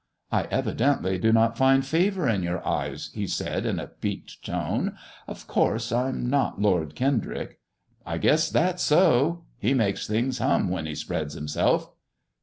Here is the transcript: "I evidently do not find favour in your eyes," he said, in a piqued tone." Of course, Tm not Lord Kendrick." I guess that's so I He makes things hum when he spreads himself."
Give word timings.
"I 0.31 0.45
evidently 0.49 1.19
do 1.19 1.31
not 1.31 1.59
find 1.59 1.85
favour 1.85 2.27
in 2.27 2.41
your 2.41 2.67
eyes," 2.67 3.11
he 3.13 3.27
said, 3.27 3.67
in 3.67 3.79
a 3.79 3.85
piqued 3.85 4.43
tone." 4.43 4.97
Of 5.27 5.45
course, 5.45 5.89
Tm 5.91 6.23
not 6.23 6.59
Lord 6.59 6.95
Kendrick." 6.95 7.59
I 8.03 8.17
guess 8.17 8.49
that's 8.49 8.81
so 8.81 9.43
I 9.63 9.67
He 9.67 9.73
makes 9.75 10.07
things 10.07 10.39
hum 10.39 10.69
when 10.69 10.87
he 10.87 10.95
spreads 10.95 11.35
himself." 11.35 11.91